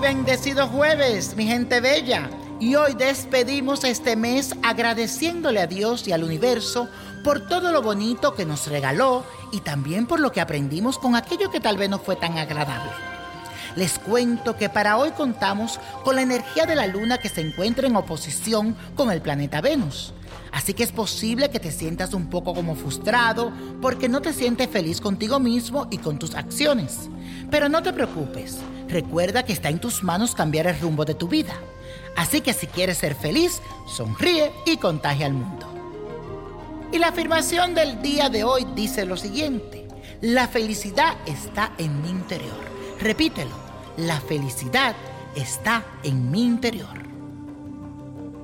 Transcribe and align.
bendecido 0.00 0.68
jueves, 0.68 1.34
mi 1.34 1.46
gente 1.46 1.80
bella. 1.80 2.30
Y 2.60 2.76
hoy 2.76 2.94
despedimos 2.94 3.82
este 3.82 4.14
mes 4.14 4.54
agradeciéndole 4.62 5.60
a 5.60 5.66
Dios 5.66 6.06
y 6.06 6.12
al 6.12 6.22
universo 6.22 6.88
por 7.24 7.48
todo 7.48 7.72
lo 7.72 7.82
bonito 7.82 8.34
que 8.34 8.46
nos 8.46 8.68
regaló 8.68 9.24
y 9.50 9.60
también 9.60 10.06
por 10.06 10.20
lo 10.20 10.30
que 10.30 10.40
aprendimos 10.40 10.96
con 10.96 11.16
aquello 11.16 11.50
que 11.50 11.58
tal 11.58 11.76
vez 11.76 11.90
no 11.90 11.98
fue 11.98 12.14
tan 12.14 12.38
agradable. 12.38 12.90
Les 13.74 13.98
cuento 13.98 14.56
que 14.56 14.68
para 14.68 14.96
hoy 14.96 15.10
contamos 15.10 15.80
con 16.04 16.14
la 16.14 16.22
energía 16.22 16.66
de 16.66 16.76
la 16.76 16.86
luna 16.86 17.18
que 17.18 17.28
se 17.28 17.40
encuentra 17.40 17.88
en 17.88 17.96
oposición 17.96 18.76
con 18.94 19.10
el 19.10 19.20
planeta 19.20 19.60
Venus. 19.60 20.14
Así 20.52 20.72
que 20.72 20.84
es 20.84 20.92
posible 20.92 21.50
que 21.50 21.58
te 21.58 21.72
sientas 21.72 22.14
un 22.14 22.30
poco 22.30 22.54
como 22.54 22.76
frustrado 22.76 23.52
porque 23.82 24.08
no 24.08 24.22
te 24.22 24.32
sientes 24.32 24.68
feliz 24.68 25.00
contigo 25.00 25.40
mismo 25.40 25.88
y 25.90 25.98
con 25.98 26.16
tus 26.20 26.36
acciones. 26.36 27.10
Pero 27.50 27.68
no 27.68 27.82
te 27.82 27.92
preocupes, 27.92 28.58
recuerda 28.94 29.42
que 29.42 29.52
está 29.52 29.70
en 29.70 29.80
tus 29.80 30.04
manos 30.04 30.36
cambiar 30.36 30.68
el 30.68 30.78
rumbo 30.78 31.04
de 31.04 31.16
tu 31.16 31.26
vida. 31.26 31.54
Así 32.16 32.40
que 32.40 32.52
si 32.52 32.68
quieres 32.68 32.98
ser 32.98 33.16
feliz, 33.16 33.60
sonríe 33.86 34.52
y 34.64 34.76
contagia 34.76 35.26
al 35.26 35.32
mundo. 35.32 35.66
Y 36.92 36.98
la 36.98 37.08
afirmación 37.08 37.74
del 37.74 38.00
día 38.00 38.28
de 38.28 38.44
hoy 38.44 38.64
dice 38.76 39.04
lo 39.04 39.16
siguiente, 39.16 39.88
la 40.20 40.46
felicidad 40.46 41.16
está 41.26 41.72
en 41.76 42.02
mi 42.02 42.08
interior. 42.08 42.60
Repítelo, 43.00 43.56
la 43.96 44.20
felicidad 44.20 44.94
está 45.34 45.84
en 46.04 46.30
mi 46.30 46.44
interior. 46.44 47.02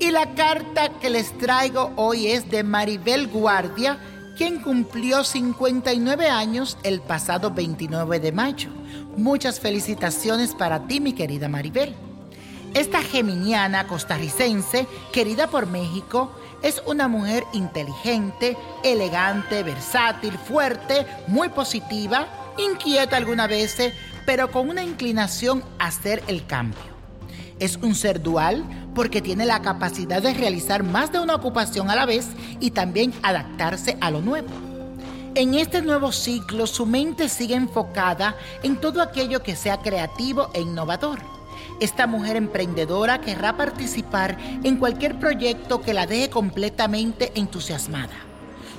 Y 0.00 0.10
la 0.10 0.34
carta 0.34 0.98
que 1.00 1.10
les 1.10 1.38
traigo 1.38 1.92
hoy 1.94 2.26
es 2.26 2.50
de 2.50 2.64
Maribel 2.64 3.28
Guardia, 3.28 4.00
quien 4.40 4.58
cumplió 4.58 5.22
59 5.22 6.30
años 6.30 6.78
el 6.82 7.02
pasado 7.02 7.50
29 7.50 8.20
de 8.20 8.32
mayo. 8.32 8.70
Muchas 9.18 9.60
felicitaciones 9.60 10.54
para 10.54 10.86
ti, 10.86 10.98
mi 10.98 11.12
querida 11.12 11.46
Maribel. 11.46 11.94
Esta 12.72 13.02
geminiana 13.02 13.86
costarricense, 13.86 14.86
querida 15.12 15.48
por 15.48 15.66
México, 15.66 16.32
es 16.62 16.82
una 16.86 17.06
mujer 17.06 17.44
inteligente, 17.52 18.56
elegante, 18.82 19.62
versátil, 19.62 20.38
fuerte, 20.38 21.06
muy 21.26 21.50
positiva, 21.50 22.26
inquieta 22.56 23.18
algunas 23.18 23.50
veces, 23.50 23.92
pero 24.24 24.50
con 24.50 24.70
una 24.70 24.82
inclinación 24.82 25.62
a 25.78 25.88
hacer 25.88 26.22
el 26.28 26.46
cambio. 26.46 26.99
Es 27.60 27.76
un 27.76 27.94
ser 27.94 28.22
dual 28.22 28.64
porque 28.94 29.20
tiene 29.20 29.44
la 29.44 29.60
capacidad 29.60 30.22
de 30.22 30.32
realizar 30.32 30.82
más 30.82 31.12
de 31.12 31.20
una 31.20 31.34
ocupación 31.34 31.90
a 31.90 31.94
la 31.94 32.06
vez 32.06 32.26
y 32.58 32.70
también 32.70 33.12
adaptarse 33.22 33.98
a 34.00 34.10
lo 34.10 34.22
nuevo. 34.22 34.48
En 35.34 35.54
este 35.54 35.82
nuevo 35.82 36.10
ciclo 36.10 36.66
su 36.66 36.86
mente 36.86 37.28
sigue 37.28 37.54
enfocada 37.54 38.34
en 38.62 38.80
todo 38.80 39.02
aquello 39.02 39.42
que 39.42 39.56
sea 39.56 39.76
creativo 39.80 40.50
e 40.54 40.62
innovador. 40.62 41.20
Esta 41.80 42.06
mujer 42.06 42.36
emprendedora 42.36 43.20
querrá 43.20 43.56
participar 43.56 44.38
en 44.64 44.76
cualquier 44.76 45.18
proyecto 45.18 45.82
que 45.82 45.94
la 45.94 46.06
deje 46.06 46.30
completamente 46.30 47.30
entusiasmada. 47.34 48.14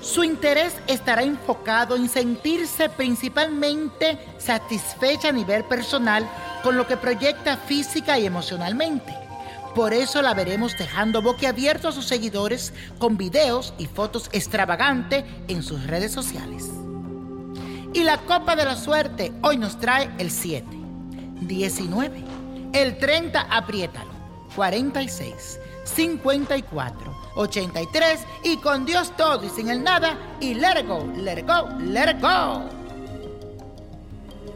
Su 0.01 0.23
interés 0.23 0.73
estará 0.87 1.21
enfocado 1.21 1.95
en 1.95 2.09
sentirse 2.09 2.89
principalmente 2.89 4.17
satisfecha 4.39 5.29
a 5.29 5.31
nivel 5.31 5.63
personal 5.65 6.27
con 6.63 6.77
lo 6.77 6.87
que 6.87 6.97
proyecta 6.97 7.57
física 7.57 8.17
y 8.19 8.25
emocionalmente. 8.25 9.13
Por 9.75 9.93
eso 9.93 10.21
la 10.21 10.33
veremos 10.33 10.77
dejando 10.77 11.21
boquiabierto 11.21 11.87
a 11.87 11.91
sus 11.91 12.05
seguidores 12.05 12.73
con 12.99 13.17
videos 13.17 13.73
y 13.77 13.85
fotos 13.85 14.29
extravagantes 14.33 15.23
en 15.47 15.63
sus 15.63 15.87
redes 15.87 16.11
sociales. 16.11 16.69
Y 17.93 18.03
la 18.03 18.17
copa 18.19 18.55
de 18.55 18.65
la 18.65 18.75
suerte 18.75 19.31
hoy 19.41 19.57
nos 19.57 19.79
trae 19.79 20.09
el 20.17 20.29
7, 20.29 20.65
19, 21.41 22.23
el 22.73 22.97
30, 22.97 23.41
apriétalo, 23.49 24.11
46, 24.55 25.59
54, 25.83 27.21
83 27.35 28.19
y 28.43 28.57
con 28.57 28.85
Dios 28.85 29.15
todo 29.15 29.45
y 29.45 29.49
sin 29.49 29.69
el 29.69 29.83
nada 29.83 30.17
y 30.39 30.53
let 30.53 30.79
it 30.79 30.87
go, 30.87 31.05
let 31.17 31.39
it 31.39 31.47
go, 31.47 31.69
let 31.79 32.11
it 32.11 32.21
go. 32.21 32.80